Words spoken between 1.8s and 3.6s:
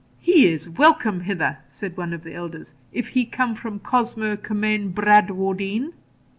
one of the elders, 'if he come